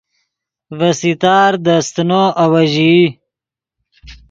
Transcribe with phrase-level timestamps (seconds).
[0.77, 3.03] ڤے ستار دے استینو آویژئی